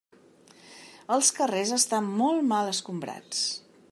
[1.15, 3.45] Els carrers estan molt mal escombrats.